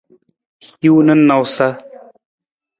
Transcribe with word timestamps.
Hiwung 0.79 1.03
na 1.05 1.13
nawusa. 1.15 1.67